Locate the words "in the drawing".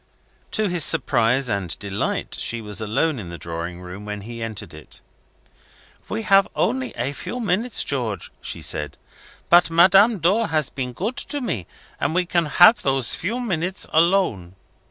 3.19-3.81